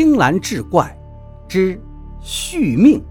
[0.00, 0.96] 青蓝志怪
[1.48, 1.76] 之
[2.22, 3.04] 续命。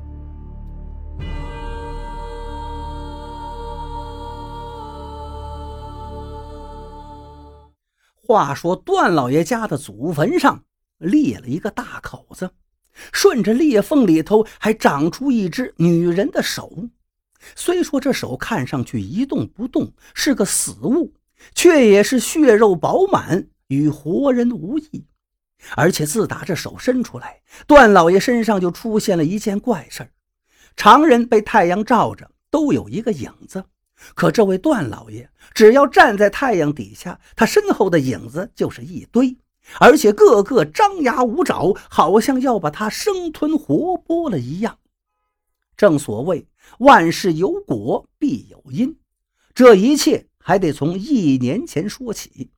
[8.16, 10.64] 话说段老爷家的祖坟上
[10.98, 12.52] 裂了一个大口子，
[13.12, 16.72] 顺着裂缝里头还长出一只女人的手。
[17.54, 21.14] 虽说这手看上去一动不动，是个死物，
[21.54, 25.04] 却也是血肉饱满，与活人无异。
[25.76, 30.12] 而且自打这手伸出来，段老爷身上就出现了一件怪事儿：
[30.76, 33.66] 常人被太阳照着都有一个影子。
[34.14, 39.36] 可这位段老爷只要站在太阳底下，他身后的影子就是一堆，
[39.80, 44.78] 而且个个张牙舞爪，好像要把他生吞活剥了一样。
[45.76, 48.96] 正所谓万事有果必有因，
[49.56, 52.52] 这一切还得从一年前说起。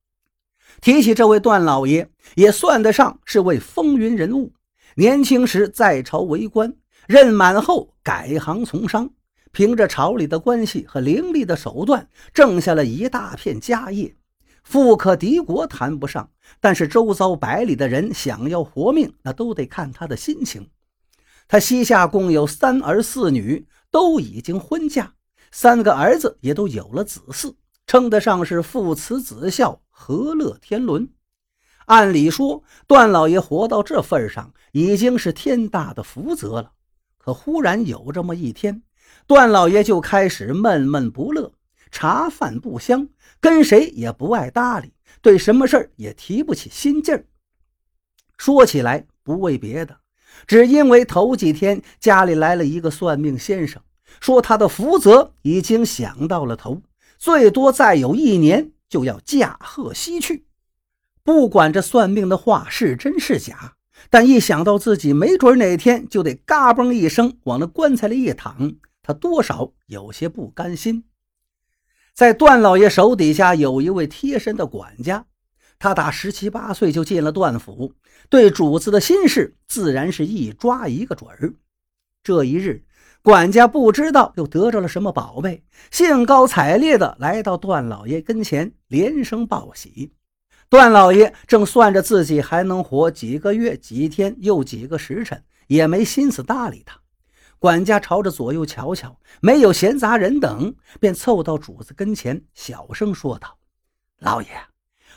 [0.82, 4.54] 提起这位段老爷，也算得上是位风云人物。
[4.96, 6.74] 年轻时在朝为官，
[7.08, 9.10] 任满后改行从商。
[9.52, 14.16] 凭着朝里的关系和凌厉的手段，挣下了一大片家业，
[14.64, 16.30] 富可敌国谈不上，
[16.62, 20.70] 但是周遭百里的人想要活命，那都得看他的心情。
[21.48, 25.12] 他膝下共有三儿四女，都已经婚嫁，
[25.52, 27.56] 三个儿子也都有了子嗣，
[27.88, 31.10] 称得上是父慈子孝，和乐天伦。
[31.88, 36.72] 按理说，段老爷活到这份上，已经是天大的福泽了。
[37.18, 38.82] 可忽然有这么一天，
[39.28, 41.52] 段老爷就开始闷闷不乐，
[41.92, 43.10] 茶饭不香，
[43.42, 47.26] 跟谁也不爱搭理，对什么事儿也提不起心劲儿。
[48.38, 49.98] 说起来不为别的，
[50.48, 53.82] 只因为头几天家里来了一个算命先生，
[54.22, 56.82] 说他的福泽已经享到了头，
[57.18, 60.48] 最多再有一年就要驾鹤西去。
[61.24, 63.76] 不管这算命的话是真是假，
[64.10, 68.76] 但一想到自己没准哪天就得嘎嘣一声往那棺材里一躺。
[69.04, 71.06] 他多少有些不甘心，
[72.14, 75.26] 在段老爷手底下有一位贴身的管家，
[75.80, 77.94] 他打十七八岁就进了段府，
[78.30, 81.54] 对主子的心事自然是一抓一个准儿。
[82.22, 82.86] 这一日，
[83.22, 90.14] 管家不知道又得着了什么宝贝，兴高采烈地来到段老爷跟前，连声报喜。
[90.70, 96.98] 段老爷正算着自己还能活几个月、几天又几个时辰，也没心思搭理他。
[97.58, 103.58] 管家朝着左右瞧瞧，没有闲杂人等，便凑到主子跟前，小声说道
[104.20, 104.48] ：“老爷，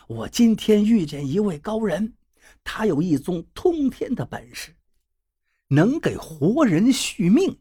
[0.08, 2.14] 我今天遇见一位高人，
[2.64, 4.74] 他有一宗通天的本事，
[5.68, 7.56] 能给活人续命。”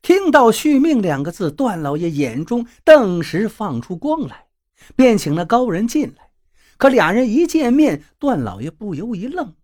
[0.00, 4.46] 听到“续命”两个字，段老爷眼中顿时放出光来，
[4.94, 6.30] 便请那高人进来。
[6.76, 9.54] 可俩人一见面，段老爷不由一愣，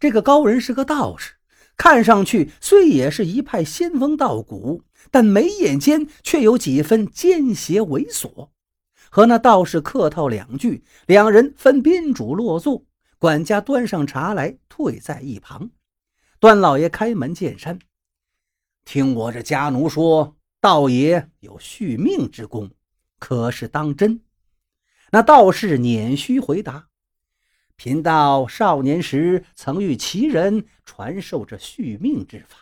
[0.00, 1.34] 这个高人是个道士。
[1.76, 8.48] 看上去虽也是一派仙风道骨，但眉眼间却有几分奸邪猥琐。
[9.10, 12.84] 和那道士客套两句，两人分宾主落座。
[13.18, 15.70] 管家端上茶来，退在一旁。
[16.38, 17.78] 段老爷开门见山
[18.84, 22.70] ：“听我这家奴说，道爷有续命之功，
[23.18, 24.20] 可是当真？”
[25.10, 26.88] 那道士捻须回答。
[27.76, 32.56] 贫道少年时曾遇奇人传授这续命之法，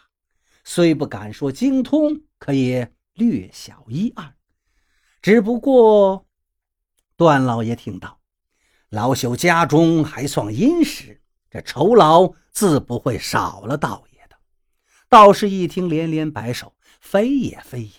[0.64, 4.32] 虽不敢说精通，可也略晓一二。
[5.20, 6.26] 只不过，
[7.16, 8.20] 段老爷听到，
[8.88, 14.11] 老朽家中还算殷实，这酬劳自不会少了道爷。
[15.12, 17.90] 道士一听，连连摆手：“非也，非也！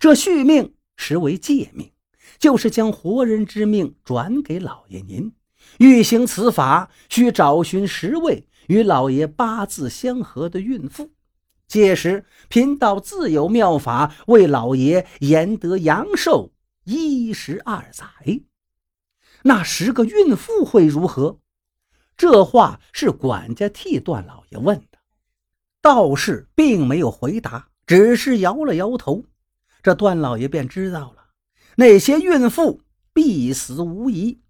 [0.00, 1.92] 这续命实为借命，
[2.40, 5.32] 就是将活人之命转给老爷您。”
[5.78, 11.12] 欲行此法，需找寻十位与老爷八字相合的孕妇，
[11.68, 16.52] 届时贫道自有妙法为老爷延得阳寿
[16.82, 18.06] 一十二载。
[19.44, 21.38] 那十个孕妇会如何？
[22.16, 24.93] 这话是管家替段老爷问的，
[25.84, 29.26] 道士并没有回答，只是摇了摇头。
[29.82, 31.26] 这段老爷便知道了，
[31.76, 32.80] 那些孕妇
[33.12, 34.40] 必死无疑。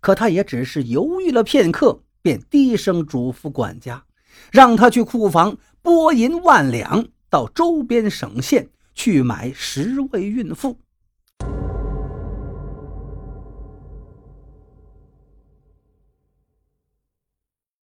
[0.00, 4.04] 可他也只是犹豫了片刻，便低声嘱咐管家，
[4.50, 10.80] 让他去库房拨银万两，到周边省县去买十位孕妇。